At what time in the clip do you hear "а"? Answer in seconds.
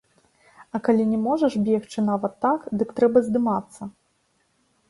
0.77-0.81